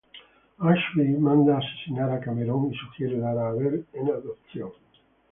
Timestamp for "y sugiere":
2.71-3.19